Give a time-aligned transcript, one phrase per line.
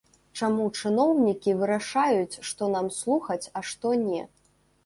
[0.37, 4.27] Чаму чыноўнікі вырашаюць, што нам слухаць, а што не?